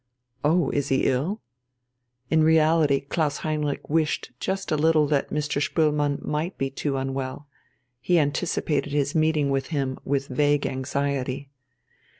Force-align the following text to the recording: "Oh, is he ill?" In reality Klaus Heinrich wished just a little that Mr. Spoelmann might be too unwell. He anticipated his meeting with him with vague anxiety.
"Oh, 0.43 0.71
is 0.71 0.89
he 0.89 1.03
ill?" 1.05 1.41
In 2.31 2.43
reality 2.43 3.01
Klaus 3.01 3.37
Heinrich 3.45 3.87
wished 3.87 4.31
just 4.39 4.71
a 4.71 4.75
little 4.75 5.05
that 5.05 5.29
Mr. 5.29 5.61
Spoelmann 5.61 6.25
might 6.25 6.57
be 6.57 6.71
too 6.71 6.97
unwell. 6.97 7.45
He 7.99 8.17
anticipated 8.17 8.93
his 8.93 9.13
meeting 9.13 9.51
with 9.51 9.67
him 9.67 9.99
with 10.03 10.27
vague 10.27 10.65
anxiety. 10.65 11.51